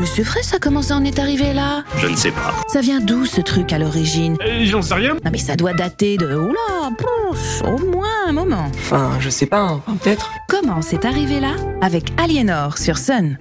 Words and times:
mais 0.00 0.06
c'est 0.06 0.22
vrai, 0.22 0.42
ça 0.42 0.58
commence 0.58 0.90
à 0.90 0.96
en 0.96 1.04
est 1.04 1.18
arrivé 1.18 1.52
là. 1.52 1.84
Je 1.98 2.06
ne 2.06 2.16
sais 2.16 2.30
pas. 2.30 2.54
Ça 2.68 2.80
vient 2.80 3.00
d'où 3.00 3.26
ce 3.26 3.40
truc 3.40 3.72
à 3.72 3.78
l'origine 3.78 4.36
Euh, 4.44 4.64
J'en 4.64 4.82
sais 4.82 4.94
rien. 4.94 5.14
Non 5.24 5.30
mais 5.30 5.38
ça 5.38 5.56
doit 5.56 5.72
dater 5.74 6.16
de... 6.16 6.34
Oula, 6.34 6.90
pouf, 6.98 7.62
au 7.62 7.78
moins 7.90 8.06
un 8.28 8.32
moment. 8.32 8.70
Enfin, 8.74 9.10
je 9.20 9.28
sais 9.30 9.46
pas, 9.46 9.64
enfin, 9.64 9.96
peut-être. 10.02 10.30
Comment 10.48 10.82
c'est 10.82 11.04
arrivé 11.04 11.40
là? 11.40 11.54
Avec 11.82 12.12
Aliénor 12.18 12.78
sur 12.78 12.98
Sun. 12.98 13.36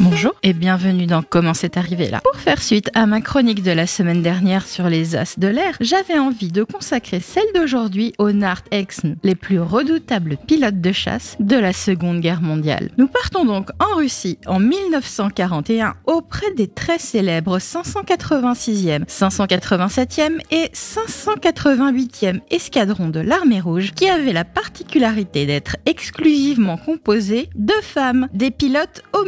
Bonjour 0.00 0.34
et 0.42 0.52
bienvenue 0.52 1.06
dans 1.06 1.22
Comment 1.22 1.54
c'est 1.54 1.76
arrivé 1.76 2.08
là. 2.08 2.20
Pour 2.20 2.40
faire 2.40 2.62
suite 2.62 2.90
à 2.94 3.06
ma 3.06 3.20
chronique 3.20 3.62
de 3.62 3.70
la 3.70 3.86
semaine 3.86 4.22
dernière 4.22 4.66
sur 4.66 4.88
les 4.88 5.16
as 5.16 5.38
de 5.38 5.46
l'air, 5.46 5.76
j'avais 5.80 6.18
envie 6.18 6.50
de 6.50 6.64
consacrer 6.64 7.20
celle 7.20 7.46
d'aujourd'hui 7.54 8.12
aux 8.18 8.32
Nart 8.32 8.62
Exen, 8.70 9.16
les 9.22 9.34
plus 9.34 9.60
redoutables 9.60 10.36
pilotes 10.46 10.80
de 10.80 10.92
chasse 10.92 11.36
de 11.40 11.56
la 11.56 11.72
Seconde 11.72 12.20
Guerre 12.20 12.42
mondiale. 12.42 12.90
Nous 12.98 13.06
partons 13.06 13.44
donc 13.44 13.70
en 13.78 13.96
Russie 13.96 14.38
en 14.46 14.58
1941 14.58 15.94
auprès 16.06 16.52
des 16.54 16.68
très 16.68 16.98
célèbres 16.98 17.58
586e, 17.58 19.04
587e 19.06 20.40
et 20.50 20.70
588e 20.74 22.40
escadrons 22.50 23.08
de 23.08 23.20
l'armée 23.20 23.60
rouge 23.60 23.92
qui 23.92 24.08
avaient 24.08 24.32
la 24.32 24.44
particularité 24.44 25.46
d'être 25.46 25.76
exclusivement 25.86 26.76
composés 26.76 27.48
de 27.54 27.74
femmes, 27.82 28.28
des 28.32 28.50
pilotes 28.50 29.02
aux 29.12 29.24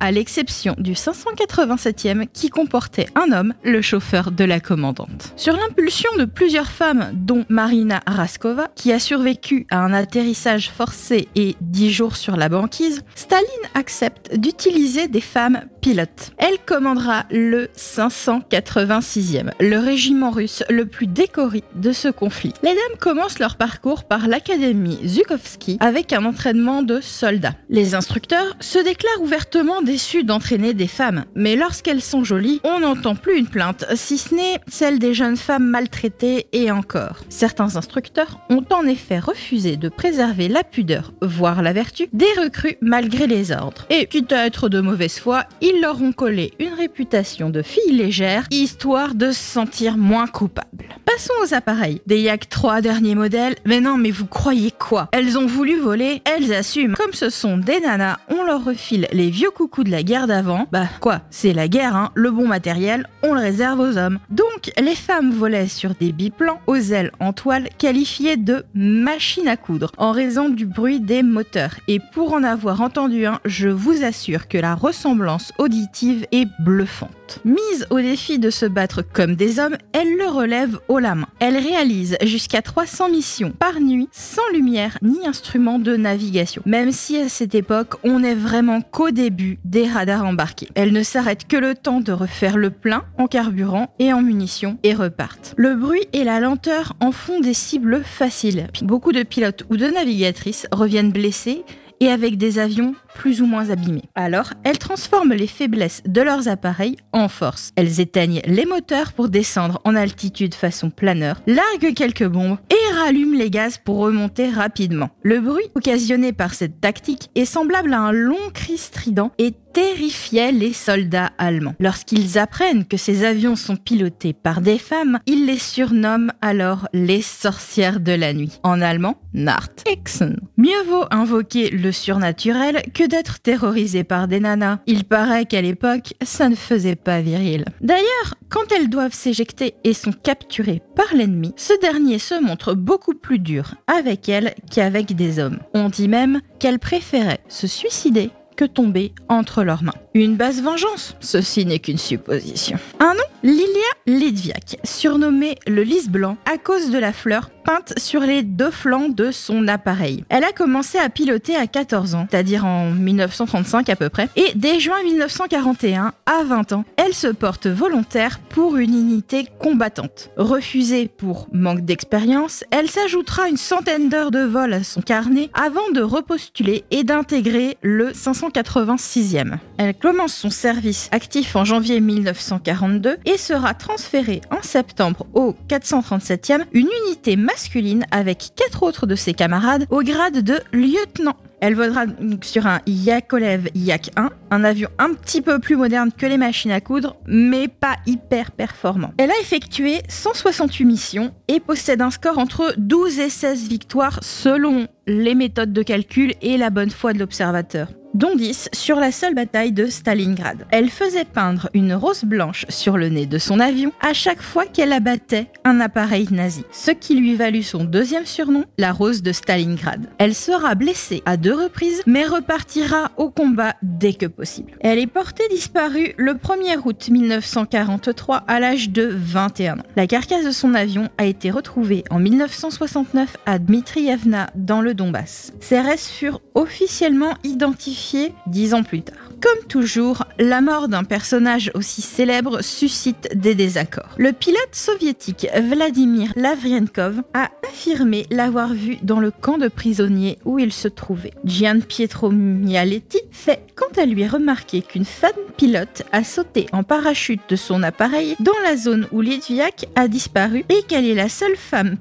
à 0.00 0.10
l'exception 0.10 0.74
du 0.76 0.92
587e 0.92 2.26
qui 2.32 2.50
comportait 2.50 3.06
un 3.14 3.30
homme, 3.32 3.54
le 3.62 3.80
chauffeur 3.80 4.32
de 4.32 4.44
la 4.44 4.58
commandante. 4.58 5.32
Sur 5.36 5.54
l'impulsion 5.54 6.10
de 6.18 6.24
plusieurs 6.24 6.70
femmes 6.70 7.10
dont 7.14 7.44
Marina 7.48 8.00
Raskova 8.06 8.68
qui 8.74 8.92
a 8.92 8.98
survécu 8.98 9.66
à 9.70 9.78
un 9.78 9.92
atterrissage 9.92 10.70
forcé 10.70 11.28
et 11.36 11.54
10 11.60 11.92
jours 11.92 12.16
sur 12.16 12.36
la 12.36 12.48
banquise, 12.48 13.04
Staline 13.14 13.46
accepte 13.74 14.36
d'utiliser 14.36 15.06
des 15.06 15.20
femmes 15.20 15.62
pilotes. 15.80 16.32
Elle 16.38 16.58
commandera 16.66 17.24
le 17.30 17.68
586e, 17.76 19.52
le 19.60 19.78
régiment 19.78 20.30
russe 20.30 20.64
le 20.70 20.86
plus 20.86 21.06
décoré 21.06 21.62
de 21.76 21.92
ce 21.92 22.08
conflit. 22.08 22.52
Les 22.62 22.70
dames 22.74 22.98
commencent 22.98 23.38
leur 23.38 23.56
parcours 23.56 24.04
par 24.04 24.26
l'académie 24.26 24.98
Zhukovsky 25.06 25.78
avec 25.80 26.12
un 26.12 26.24
entraînement 26.24 26.82
de 26.82 27.00
soldats. 27.00 27.54
Les 27.70 27.94
instructeurs 27.94 28.56
se 28.60 28.78
déclarent 28.78 29.22
ouvertement 29.22 29.51
déçus 29.82 30.24
d'entraîner 30.24 30.74
des 30.74 30.86
femmes, 30.86 31.24
mais 31.34 31.56
lorsqu'elles 31.56 32.02
sont 32.02 32.24
jolies, 32.24 32.60
on 32.64 32.80
n'entend 32.80 33.14
plus 33.14 33.38
une 33.38 33.46
plainte, 33.46 33.84
si 33.94 34.16
ce 34.16 34.34
n'est 34.34 34.60
celle 34.68 34.98
des 34.98 35.12
jeunes 35.12 35.36
femmes 35.36 35.66
maltraitées 35.68 36.46
et 36.52 36.70
encore. 36.70 37.18
Certains 37.28 37.76
instructeurs 37.76 38.38
ont 38.48 38.64
en 38.70 38.86
effet 38.86 39.18
refusé 39.18 39.76
de 39.76 39.88
préserver 39.88 40.48
la 40.48 40.64
pudeur, 40.64 41.12
voire 41.20 41.62
la 41.62 41.72
vertu, 41.72 42.08
des 42.12 42.32
recrues 42.38 42.76
malgré 42.80 43.26
les 43.26 43.52
ordres. 43.52 43.86
Et 43.90 44.06
quitte 44.06 44.32
à 44.32 44.46
être 44.46 44.68
de 44.68 44.80
mauvaise 44.80 45.18
foi, 45.18 45.44
ils 45.60 45.80
leur 45.80 46.00
ont 46.00 46.12
collé 46.12 46.52
une 46.58 46.74
réputation 46.74 47.50
de 47.50 47.62
filles 47.62 47.92
légères, 47.92 48.46
histoire 48.50 49.14
de 49.14 49.32
se 49.32 49.42
sentir 49.42 49.96
moins 49.96 50.26
coupables. 50.26 50.86
Passons 51.04 51.34
aux 51.42 51.54
appareils. 51.54 52.00
Des 52.06 52.20
Yak 52.20 52.48
3 52.48 52.80
dernier 52.80 53.14
modèle, 53.14 53.56
mais 53.66 53.80
non 53.80 53.98
mais 53.98 54.10
vous 54.10 54.26
croyez 54.26 54.70
quoi? 54.70 55.08
Elles 55.12 55.36
ont 55.36 55.46
voulu 55.46 55.78
voler, 55.78 56.22
elles 56.24 56.54
assument. 56.54 56.94
Comme 56.94 57.12
ce 57.12 57.30
sont 57.30 57.58
des 57.58 57.80
nanas, 57.80 58.18
on 58.28 58.44
leur 58.44 58.64
refile 58.64 59.08
les 59.12 59.28
vieux 59.30 59.41
coucous 59.50 59.84
de 59.84 59.90
la 59.90 60.02
guerre 60.02 60.26
d'avant. 60.26 60.66
Bah 60.72 60.86
quoi, 61.00 61.22
c'est 61.30 61.52
la 61.52 61.68
guerre 61.68 61.96
hein, 61.96 62.10
le 62.14 62.30
bon 62.30 62.46
matériel, 62.46 63.08
on 63.22 63.34
le 63.34 63.40
réserve 63.40 63.80
aux 63.80 63.98
hommes. 63.98 64.18
Donc 64.30 64.70
les 64.80 64.94
femmes 64.94 65.30
volaient 65.32 65.68
sur 65.68 65.94
des 65.94 66.12
biplans 66.12 66.60
aux 66.66 66.76
ailes 66.76 67.12
en 67.20 67.32
toile 67.32 67.68
qualifiées 67.78 68.36
de 68.36 68.64
machines 68.74 69.48
à 69.48 69.56
coudre 69.56 69.92
en 69.96 70.12
raison 70.12 70.48
du 70.48 70.66
bruit 70.66 71.00
des 71.00 71.22
moteurs. 71.22 71.74
Et 71.88 71.98
pour 72.12 72.32
en 72.32 72.42
avoir 72.42 72.80
entendu 72.80 73.26
un, 73.26 73.40
je 73.44 73.68
vous 73.68 74.04
assure 74.04 74.48
que 74.48 74.58
la 74.58 74.74
ressemblance 74.74 75.52
auditive 75.58 76.26
est 76.32 76.48
bluffante. 76.60 77.40
Mise 77.44 77.86
au 77.90 77.98
défi 77.98 78.38
de 78.38 78.50
se 78.50 78.66
battre 78.66 79.02
comme 79.02 79.36
des 79.36 79.58
hommes, 79.58 79.76
elle 79.92 80.16
le 80.16 80.26
relève 80.26 80.78
haut 80.88 80.98
la 80.98 81.14
main. 81.14 81.28
Elle 81.38 81.56
réalise 81.56 82.16
jusqu'à 82.22 82.60
300 82.60 83.08
missions 83.08 83.52
par 83.58 83.80
nuit 83.80 84.08
sans 84.12 84.48
lumière 84.52 84.98
ni 85.02 85.26
instrument 85.26 85.78
de 85.78 85.96
navigation. 85.96 86.62
Même 86.66 86.92
si 86.92 87.16
à 87.16 87.28
cette 87.28 87.54
époque, 87.54 87.94
on 88.04 88.20
n'est 88.20 88.34
vraiment 88.34 88.82
qu'au 88.82 89.10
début 89.10 89.31
des 89.64 89.88
radars 89.88 90.24
embarqués. 90.24 90.68
Elle 90.74 90.92
ne 90.92 91.02
s'arrête 91.02 91.46
que 91.46 91.56
le 91.56 91.74
temps 91.74 92.00
de 92.00 92.12
refaire 92.12 92.56
le 92.56 92.70
plein 92.70 93.04
en 93.18 93.26
carburant 93.26 93.94
et 93.98 94.12
en 94.12 94.22
munitions 94.22 94.78
et 94.82 94.94
repartent. 94.94 95.54
Le 95.56 95.74
bruit 95.74 96.06
et 96.12 96.24
la 96.24 96.40
lenteur 96.40 96.94
en 97.00 97.12
font 97.12 97.40
des 97.40 97.54
cibles 97.54 98.02
faciles. 98.04 98.68
Beaucoup 98.82 99.12
de 99.12 99.22
pilotes 99.22 99.64
ou 99.70 99.76
de 99.76 99.86
navigatrices 99.86 100.66
reviennent 100.72 101.12
blessés 101.12 101.64
et 102.02 102.10
avec 102.10 102.36
des 102.36 102.58
avions 102.58 102.96
plus 103.14 103.42
ou 103.42 103.46
moins 103.46 103.70
abîmés. 103.70 104.02
Alors, 104.16 104.54
elles 104.64 104.78
transforment 104.78 105.34
les 105.34 105.46
faiblesses 105.46 106.02
de 106.04 106.20
leurs 106.20 106.48
appareils 106.48 106.96
en 107.12 107.28
force. 107.28 107.70
Elles 107.76 108.00
éteignent 108.00 108.42
les 108.44 108.66
moteurs 108.66 109.12
pour 109.12 109.28
descendre 109.28 109.80
en 109.84 109.94
altitude 109.94 110.54
façon 110.54 110.90
planeur, 110.90 111.40
larguent 111.46 111.94
quelques 111.94 112.26
bombes 112.26 112.58
et 112.70 112.81
rallument 112.92 113.36
les 113.36 113.50
gaz 113.50 113.78
pour 113.78 113.98
remonter 113.98 114.48
rapidement. 114.50 115.10
Le 115.22 115.40
bruit 115.40 115.70
occasionné 115.74 116.32
par 116.32 116.54
cette 116.54 116.80
tactique 116.80 117.30
est 117.34 117.44
semblable 117.44 117.92
à 117.94 118.00
un 118.00 118.12
long 118.12 118.50
cri 118.54 118.76
strident 118.76 119.32
et 119.38 119.54
terrifiait 119.72 120.52
les 120.52 120.72
soldats 120.72 121.30
allemands. 121.38 121.74
Lorsqu'ils 121.80 122.38
apprennent 122.38 122.86
que 122.86 122.96
ces 122.96 123.24
avions 123.24 123.56
sont 123.56 123.76
pilotés 123.76 124.32
par 124.32 124.60
des 124.60 124.78
femmes, 124.78 125.18
ils 125.26 125.46
les 125.46 125.58
surnomment 125.58 126.32
alors 126.40 126.88
les 126.92 127.22
sorcières 127.22 128.00
de 128.00 128.12
la 128.12 128.32
nuit. 128.32 128.60
En 128.62 128.80
allemand, 128.80 129.16
Nachthexen. 129.34 130.36
Mieux 130.56 130.82
vaut 130.88 131.04
invoquer 131.10 131.70
le 131.70 131.92
surnaturel 131.92 132.82
que 132.92 133.06
d'être 133.06 133.40
terrorisé 133.40 134.04
par 134.04 134.28
des 134.28 134.40
nanas. 134.40 134.80
Il 134.86 135.04
paraît 135.04 135.46
qu'à 135.46 135.62
l'époque, 135.62 136.14
ça 136.22 136.48
ne 136.48 136.54
faisait 136.54 136.96
pas 136.96 137.20
viril. 137.20 137.64
D'ailleurs, 137.80 138.34
quand 138.50 138.70
elles 138.76 138.90
doivent 138.90 139.14
s'éjecter 139.14 139.74
et 139.84 139.94
sont 139.94 140.12
capturées 140.12 140.82
par 140.94 141.14
l'ennemi, 141.14 141.54
ce 141.56 141.72
dernier 141.80 142.18
se 142.18 142.40
montre 142.40 142.74
beaucoup 142.74 143.14
plus 143.14 143.38
dur 143.38 143.74
avec 143.86 144.28
elles 144.28 144.54
qu'avec 144.70 145.16
des 145.16 145.38
hommes. 145.38 145.58
On 145.72 145.88
dit 145.88 146.08
même 146.08 146.40
qu'elles 146.58 146.78
préféraient 146.78 147.40
se 147.48 147.66
suicider 147.66 148.30
que 148.56 148.64
tomber 148.64 149.12
entre 149.28 149.64
leurs 149.64 149.82
mains. 149.82 149.94
Une 150.14 150.36
basse 150.36 150.60
vengeance 150.60 151.16
Ceci 151.20 151.64
n'est 151.64 151.78
qu'une 151.78 151.98
supposition. 151.98 152.78
Un 153.00 153.14
nom 153.14 153.22
Lilia 153.42 153.66
Ledviak, 154.06 154.78
surnommée 154.84 155.56
le 155.66 155.82
lys 155.82 156.08
blanc 156.08 156.36
à 156.44 156.58
cause 156.58 156.90
de 156.90 156.98
la 156.98 157.12
fleur 157.12 157.50
peinte 157.64 157.92
sur 157.96 158.20
les 158.20 158.42
deux 158.42 158.70
flancs 158.70 159.08
de 159.08 159.30
son 159.30 159.66
appareil. 159.68 160.24
Elle 160.28 160.44
a 160.44 160.52
commencé 160.52 160.98
à 160.98 161.08
piloter 161.08 161.56
à 161.56 161.66
14 161.66 162.14
ans, 162.14 162.26
c'est-à-dire 162.30 162.64
en 162.64 162.90
1935 162.90 163.88
à 163.88 163.96
peu 163.96 164.08
près, 164.08 164.28
et 164.36 164.52
dès 164.54 164.78
juin 164.80 165.02
1941, 165.04 166.12
à 166.26 166.44
20 166.44 166.72
ans, 166.72 166.84
elle 166.96 167.14
se 167.14 167.28
porte 167.28 167.66
volontaire 167.66 168.38
pour 168.48 168.76
une 168.76 168.94
unité 168.94 169.48
combattante. 169.60 170.30
Refusée 170.36 171.08
pour 171.08 171.48
manque 171.52 171.84
d'expérience, 171.84 172.64
elle 172.70 172.90
s'ajoutera 172.90 173.48
une 173.48 173.56
centaine 173.56 174.08
d'heures 174.08 174.30
de 174.30 174.44
vol 174.44 174.72
à 174.72 174.84
son 174.84 175.00
carnet 175.00 175.50
avant 175.54 175.90
de 175.92 176.00
repostuler 176.00 176.84
et 176.90 177.04
d'intégrer 177.04 177.76
le 177.82 178.12
586e. 178.50 179.58
Elle 179.78 179.94
commence 179.94 180.34
son 180.34 180.50
service 180.50 181.08
actif 181.12 181.54
en 181.54 181.64
janvier 181.64 182.00
1942 182.00 183.18
et 183.24 183.36
sera 183.36 183.74
transférée 183.74 184.40
en 184.50 184.62
septembre 184.62 185.26
au 185.34 185.54
437e, 185.68 186.64
une 186.72 186.88
unité 187.04 187.36
masculine 187.36 188.04
avec 188.10 188.50
quatre 188.56 188.82
autres 188.82 189.06
de 189.06 189.14
ses 189.14 189.34
camarades 189.34 189.86
au 189.90 190.02
grade 190.02 190.40
de 190.40 190.58
lieutenant. 190.72 191.36
Elle 191.60 191.76
volera 191.76 192.06
sur 192.42 192.66
un 192.66 192.80
Yakolev 192.86 193.68
Yak 193.76 194.10
1, 194.16 194.30
un 194.50 194.64
avion 194.64 194.88
un 194.98 195.14
petit 195.14 195.40
peu 195.40 195.60
plus 195.60 195.76
moderne 195.76 196.10
que 196.10 196.26
les 196.26 196.36
machines 196.36 196.72
à 196.72 196.80
coudre, 196.80 197.14
mais 197.26 197.68
pas 197.68 197.98
hyper 198.04 198.50
performant. 198.50 199.12
Elle 199.18 199.30
a 199.30 199.38
effectué 199.40 200.00
168 200.08 200.84
missions 200.84 201.32
et 201.46 201.60
possède 201.60 202.02
un 202.02 202.10
score 202.10 202.38
entre 202.38 202.74
12 202.78 203.20
et 203.20 203.30
16 203.30 203.68
victoires 203.68 204.18
selon 204.22 204.88
les 205.06 205.36
méthodes 205.36 205.72
de 205.72 205.82
calcul 205.84 206.34
et 206.42 206.56
la 206.56 206.70
bonne 206.70 206.90
foi 206.90 207.12
de 207.12 207.20
l'observateur 207.20 207.86
dont 208.14 208.34
10 208.34 208.68
sur 208.72 208.96
la 208.96 209.12
seule 209.12 209.34
bataille 209.34 209.72
de 209.72 209.86
Stalingrad. 209.86 210.66
Elle 210.70 210.90
faisait 210.90 211.24
peindre 211.24 211.68
une 211.74 211.94
rose 211.94 212.24
blanche 212.24 212.66
sur 212.68 212.96
le 212.96 213.08
nez 213.08 213.26
de 213.26 213.38
son 213.38 213.60
avion 213.60 213.92
à 214.00 214.12
chaque 214.12 214.42
fois 214.42 214.66
qu'elle 214.66 214.92
abattait 214.92 215.48
un 215.64 215.80
appareil 215.80 216.28
nazi, 216.30 216.64
ce 216.72 216.90
qui 216.90 217.14
lui 217.14 217.34
valut 217.36 217.62
son 217.62 217.84
deuxième 217.84 218.26
surnom, 218.26 218.64
la 218.78 218.92
rose 218.92 219.22
de 219.22 219.32
Stalingrad. 219.32 220.08
Elle 220.18 220.34
sera 220.34 220.74
blessée 220.74 221.22
à 221.26 221.36
deux 221.36 221.54
reprises, 221.54 222.02
mais 222.06 222.26
repartira 222.26 223.12
au 223.16 223.30
combat 223.30 223.74
dès 223.82 224.14
que 224.14 224.26
possible. 224.26 224.72
Elle 224.80 224.98
est 224.98 225.06
portée 225.06 225.48
disparue 225.50 226.14
le 226.16 226.34
1er 226.34 226.78
août 226.84 227.08
1943 227.08 228.44
à 228.46 228.60
l'âge 228.60 228.90
de 228.90 229.08
21 229.10 229.78
ans. 229.78 229.82
La 229.96 230.06
carcasse 230.06 230.44
de 230.44 230.50
son 230.50 230.74
avion 230.74 231.08
a 231.18 231.24
été 231.24 231.50
retrouvée 231.50 232.04
en 232.10 232.18
1969 232.18 233.36
à 233.46 233.58
Dmitrievna 233.58 234.50
dans 234.54 234.80
le 234.80 234.94
Donbass. 234.94 235.52
Ses 235.60 235.80
restes 235.80 236.10
furent 236.10 236.40
officiellement 236.54 237.34
identifiés 237.44 238.01
dix 238.46 238.74
ans 238.74 238.82
plus 238.82 239.02
tard. 239.02 239.16
Comme 239.40 239.66
toujours, 239.66 240.24
la 240.38 240.60
mort 240.60 240.88
d'un 240.88 241.02
personnage 241.02 241.70
aussi 241.74 242.00
célèbre 242.00 242.62
suscite 242.62 243.28
des 243.34 243.54
désaccords. 243.56 244.14
Le 244.16 244.32
pilote 244.32 244.60
soviétique 244.72 245.48
Vladimir 245.52 246.32
Lavrienkov 246.36 247.22
a 247.34 247.50
affirmé 247.68 248.26
l'avoir 248.30 248.72
vu 248.72 248.98
dans 249.02 249.18
le 249.18 249.32
camp 249.32 249.58
de 249.58 249.68
prisonniers 249.68 250.38
où 250.44 250.58
il 250.60 250.72
se 250.72 250.86
trouvait. 250.86 251.32
Gian 251.44 251.80
Pietro 251.80 252.30
Mialetti 252.30 253.18
fait 253.32 253.66
quant 253.74 254.00
à 254.00 254.06
lui 254.06 254.26
remarquer 254.28 254.82
qu'une 254.82 255.04
femme 255.04 255.32
pilote 255.56 256.02
a 256.12 256.22
sauté 256.22 256.66
en 256.72 256.84
parachute 256.84 257.42
de 257.48 257.56
son 257.56 257.82
appareil 257.82 258.36
dans 258.38 258.52
la 258.62 258.76
zone 258.76 259.08
où 259.10 259.20
Litviak 259.20 259.86
a 259.96 260.06
disparu 260.06 260.64
et 260.68 260.82
qu'elle 260.86 261.06
est 261.06 261.14
la 261.14 261.28
seule 261.28 261.56
femme 261.56 261.96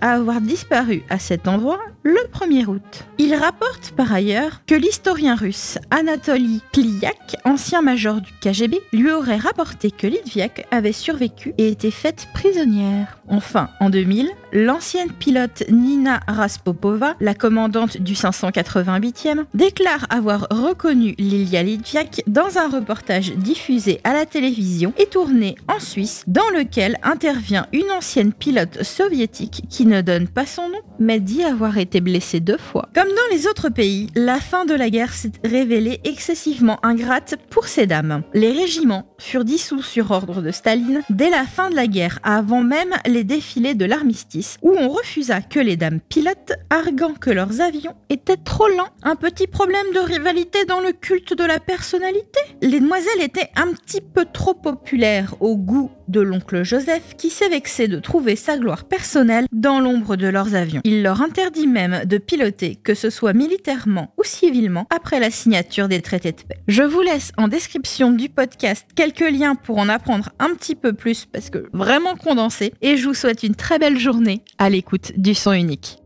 à 0.00 0.12
avoir 0.12 0.40
disparu 0.40 1.02
à 1.08 1.18
cet 1.18 1.46
endroit 1.46 1.80
le 2.02 2.20
1er 2.32 2.66
août. 2.66 3.04
Il 3.18 3.34
rapporte 3.34 3.92
par 3.96 4.12
ailleurs 4.12 4.62
que 4.66 4.74
l'historien 4.74 5.34
russe 5.34 5.78
Anatoly 5.90 6.62
Pliak, 6.72 7.36
ancien 7.44 7.82
major 7.82 8.20
du 8.20 8.30
KGB, 8.40 8.80
lui 8.92 9.10
aurait 9.10 9.36
rapporté 9.36 9.90
que 9.90 10.06
Litviak 10.06 10.66
avait 10.70 10.92
survécu 10.92 11.52
et 11.58 11.68
été 11.68 11.90
faite 11.90 12.28
prisonnière. 12.32 13.18
Enfin, 13.28 13.70
en 13.80 13.90
2000, 13.90 14.30
l'ancienne 14.52 15.10
pilote 15.10 15.64
Nina 15.68 16.20
Raspopova, 16.28 17.16
la 17.20 17.34
commandante 17.34 17.98
du 17.98 18.14
588e, 18.14 19.44
déclare 19.54 20.06
avoir 20.10 20.46
reconnu 20.50 21.16
Lilia 21.18 21.64
Litviak 21.64 22.22
dans 22.28 22.58
un 22.58 22.68
reportage 22.68 23.32
diffusé 23.32 24.00
à 24.04 24.12
la 24.12 24.26
télévision 24.26 24.92
et 24.96 25.06
tourné 25.06 25.56
en 25.68 25.80
Suisse 25.80 26.22
dans 26.28 26.48
lequel 26.50 26.98
intervient 27.02 27.66
une 27.72 27.90
ancienne 27.90 28.32
pilote 28.32 28.84
soviétique 28.84 29.35
qui 29.44 29.86
ne 29.86 30.00
donne 30.00 30.28
pas 30.28 30.46
son 30.46 30.68
nom 30.68 30.80
mais 30.98 31.20
dit 31.20 31.44
avoir 31.44 31.78
été 31.78 32.00
blessée 32.00 32.40
deux 32.40 32.58
fois. 32.58 32.88
Comme 32.94 33.08
dans 33.08 33.34
les 33.34 33.46
autres 33.46 33.68
pays, 33.68 34.08
la 34.14 34.40
fin 34.40 34.64
de 34.64 34.74
la 34.74 34.90
guerre 34.90 35.12
s'est 35.12 35.32
révélée 35.44 36.00
excessivement 36.04 36.78
ingrate 36.84 37.36
pour 37.50 37.66
ces 37.66 37.86
dames. 37.86 38.22
Les 38.34 38.52
régiments 38.52 39.06
furent 39.18 39.44
dissous 39.44 39.82
sur 39.82 40.10
ordre 40.10 40.42
de 40.42 40.50
Staline 40.50 41.02
dès 41.10 41.30
la 41.30 41.44
fin 41.44 41.70
de 41.70 41.76
la 41.76 41.86
guerre, 41.86 42.18
avant 42.22 42.62
même 42.62 42.94
les 43.06 43.24
défilés 43.24 43.74
de 43.74 43.84
l'armistice, 43.84 44.58
où 44.62 44.74
on 44.76 44.88
refusa 44.88 45.40
que 45.40 45.60
les 45.60 45.76
dames 45.76 46.00
pilotes, 46.00 46.52
arguant 46.70 47.14
que 47.14 47.30
leurs 47.30 47.60
avions 47.60 47.94
étaient 48.08 48.36
trop 48.36 48.68
lents. 48.68 48.88
Un 49.02 49.16
petit 49.16 49.46
problème 49.46 49.92
de 49.94 50.00
rivalité 50.00 50.64
dans 50.64 50.80
le 50.80 50.92
culte 50.92 51.34
de 51.34 51.44
la 51.44 51.60
personnalité. 51.60 52.40
Les 52.62 52.80
demoiselles 52.80 53.22
étaient 53.22 53.50
un 53.56 53.72
petit 53.72 54.00
peu 54.00 54.24
trop 54.24 54.54
populaires 54.54 55.34
au 55.40 55.56
goût 55.56 55.90
de 56.08 56.20
l'oncle 56.20 56.62
Joseph 56.62 57.16
qui 57.16 57.30
s'est 57.30 57.48
vexé 57.48 57.88
de 57.88 57.98
trouver 57.98 58.36
sa 58.36 58.56
gloire 58.56 58.84
personnelle 58.84 59.25
dans 59.52 59.80
l'ombre 59.80 60.16
de 60.16 60.26
leurs 60.26 60.54
avions. 60.54 60.80
Il 60.84 61.02
leur 61.02 61.22
interdit 61.22 61.66
même 61.66 62.04
de 62.04 62.18
piloter, 62.18 62.76
que 62.76 62.94
ce 62.94 63.10
soit 63.10 63.32
militairement 63.32 64.12
ou 64.18 64.24
civilement, 64.24 64.86
après 64.90 65.20
la 65.20 65.30
signature 65.30 65.88
des 65.88 66.02
traités 66.02 66.32
de 66.32 66.42
paix. 66.42 66.58
Je 66.68 66.82
vous 66.82 67.00
laisse 67.00 67.32
en 67.36 67.48
description 67.48 68.10
du 68.12 68.28
podcast 68.28 68.86
quelques 68.94 69.20
liens 69.20 69.54
pour 69.54 69.78
en 69.78 69.88
apprendre 69.88 70.30
un 70.38 70.54
petit 70.54 70.74
peu 70.74 70.92
plus 70.92 71.26
parce 71.26 71.50
que 71.50 71.68
vraiment 71.72 72.16
condensé 72.16 72.72
et 72.82 72.96
je 72.96 73.06
vous 73.06 73.14
souhaite 73.14 73.42
une 73.42 73.54
très 73.54 73.78
belle 73.78 73.98
journée 73.98 74.42
à 74.58 74.70
l'écoute 74.70 75.12
du 75.16 75.34
son 75.34 75.52
unique. 75.52 75.98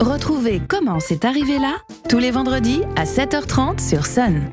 Retrouvez 0.00 0.60
comment 0.66 1.00
c'est 1.00 1.24
arrivé 1.24 1.58
là 1.58 1.76
tous 2.08 2.18
les 2.18 2.30
vendredis 2.30 2.80
à 2.96 3.04
7h30 3.04 3.78
sur 3.78 4.06
Sun. 4.06 4.50